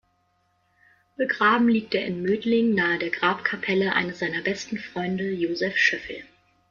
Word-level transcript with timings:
Begraben 1.15 1.69
liegt 1.69 1.93
er 1.93 2.07
in 2.07 2.23
Mödling 2.23 2.73
nahe 2.73 2.97
der 2.97 3.11
Grabkapelle 3.11 3.93
eines 3.93 4.17
seiner 4.17 4.41
besten 4.41 4.79
Freunde, 4.79 5.29
Josef 5.31 5.77
Schöffel. 5.77 6.23